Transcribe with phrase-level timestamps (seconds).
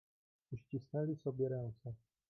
[0.51, 1.93] "Uścisnęli sobie ręce."